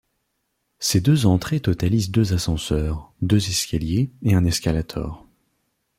[0.79, 5.27] Ses deux entrées totalisent deux ascenseurs, deux escaliers et un escalator.